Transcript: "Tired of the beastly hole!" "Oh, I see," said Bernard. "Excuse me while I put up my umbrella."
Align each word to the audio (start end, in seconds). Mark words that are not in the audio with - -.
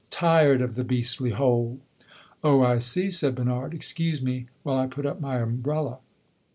"Tired 0.09 0.63
of 0.63 0.73
the 0.73 0.83
beastly 0.83 1.29
hole!" 1.29 1.79
"Oh, 2.43 2.63
I 2.63 2.79
see," 2.79 3.11
said 3.11 3.35
Bernard. 3.35 3.71
"Excuse 3.75 4.19
me 4.19 4.47
while 4.63 4.79
I 4.79 4.87
put 4.87 5.05
up 5.05 5.21
my 5.21 5.37
umbrella." 5.37 5.99